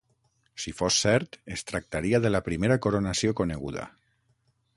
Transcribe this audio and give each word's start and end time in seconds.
Si 0.63 0.71
fos 0.77 0.95
cert, 1.01 1.37
es 1.57 1.65
tractaria 1.73 2.23
de 2.25 2.33
la 2.37 2.43
primera 2.49 2.79
coronació 2.87 3.37
coneguda. 3.43 3.87